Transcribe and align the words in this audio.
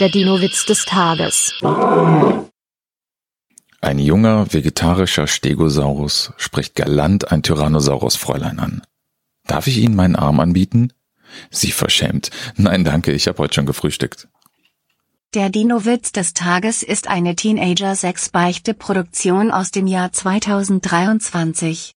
Der 0.00 0.08
Dino-Witz 0.08 0.66
des 0.66 0.86
Tages. 0.86 1.54
Ein 3.80 4.00
junger 4.00 4.52
vegetarischer 4.52 5.28
Stegosaurus 5.28 6.32
spricht 6.36 6.74
galant 6.74 7.30
ein 7.30 7.44
Tyrannosaurus-Fräulein 7.44 8.58
an. 8.58 8.82
Darf 9.46 9.68
ich 9.68 9.78
Ihnen 9.78 9.94
meinen 9.94 10.16
Arm 10.16 10.40
anbieten? 10.40 10.92
Sie 11.50 11.70
verschämt. 11.70 12.32
Nein, 12.56 12.82
danke, 12.82 13.12
ich 13.12 13.28
habe 13.28 13.38
heute 13.38 13.54
schon 13.54 13.66
gefrühstückt. 13.66 14.26
Der 15.34 15.48
Dino-Witz 15.48 16.10
des 16.10 16.34
Tages 16.34 16.82
ist 16.82 17.06
eine 17.06 17.36
Teenager-6-Beichte-Produktion 17.36 19.52
aus 19.52 19.70
dem 19.70 19.86
Jahr 19.86 20.10
2023. 20.10 21.92